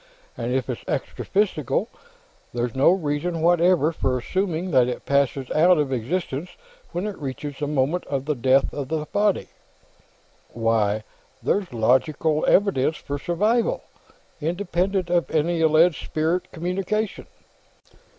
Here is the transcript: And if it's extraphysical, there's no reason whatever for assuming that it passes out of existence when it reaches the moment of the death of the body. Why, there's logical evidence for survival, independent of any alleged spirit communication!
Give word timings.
And 0.35 0.51
if 0.51 0.67
it's 0.67 0.83
extraphysical, 0.85 1.85
there's 2.55 2.73
no 2.73 2.89
reason 2.89 3.41
whatever 3.43 3.91
for 3.91 4.17
assuming 4.17 4.71
that 4.71 4.87
it 4.87 5.05
passes 5.05 5.51
out 5.51 5.77
of 5.77 5.93
existence 5.93 6.49
when 6.91 7.05
it 7.05 7.15
reaches 7.21 7.59
the 7.59 7.67
moment 7.67 8.07
of 8.07 8.25
the 8.25 8.33
death 8.33 8.73
of 8.73 8.87
the 8.87 9.05
body. 9.05 9.49
Why, 10.53 11.03
there's 11.43 11.71
logical 11.71 12.43
evidence 12.47 12.97
for 12.97 13.19
survival, 13.19 13.83
independent 14.41 15.11
of 15.11 15.29
any 15.29 15.61
alleged 15.61 16.03
spirit 16.03 16.51
communication! 16.51 17.27